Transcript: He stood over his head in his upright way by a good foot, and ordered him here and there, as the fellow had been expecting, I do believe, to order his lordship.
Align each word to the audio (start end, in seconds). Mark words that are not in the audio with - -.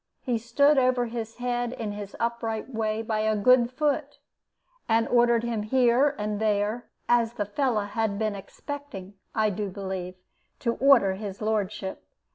He 0.23 0.39
stood 0.39 0.79
over 0.79 1.05
his 1.05 1.35
head 1.35 1.73
in 1.73 1.91
his 1.91 2.15
upright 2.19 2.73
way 2.73 3.03
by 3.03 3.19
a 3.19 3.35
good 3.35 3.71
foot, 3.71 4.17
and 4.89 5.07
ordered 5.07 5.43
him 5.43 5.61
here 5.61 6.15
and 6.17 6.39
there, 6.39 6.89
as 7.07 7.33
the 7.33 7.45
fellow 7.45 7.83
had 7.85 8.17
been 8.17 8.33
expecting, 8.33 9.13
I 9.35 9.51
do 9.51 9.69
believe, 9.69 10.15
to 10.61 10.73
order 10.77 11.13
his 11.13 11.39
lordship. 11.39 12.03